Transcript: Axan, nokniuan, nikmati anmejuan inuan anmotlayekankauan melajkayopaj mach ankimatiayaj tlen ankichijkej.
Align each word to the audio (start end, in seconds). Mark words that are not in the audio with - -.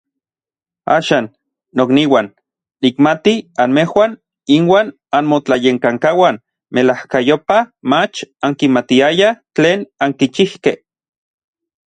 Axan, 0.91 1.25
nokniuan, 1.79 2.29
nikmati 2.85 3.33
anmejuan 3.65 4.15
inuan 4.55 4.89
anmotlayekankauan 5.19 6.35
melajkayopaj 6.77 7.63
mach 7.95 8.15
ankimatiayaj 8.47 9.33
tlen 9.59 9.79
ankichijkej. 10.07 10.77